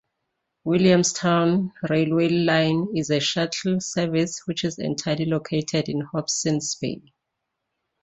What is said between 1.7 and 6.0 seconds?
railway line is a shuttle service which is entirely located